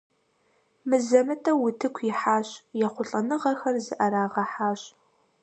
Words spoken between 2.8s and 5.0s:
ехъулӀэныгъэхэр зыӀэрагъэхьащ.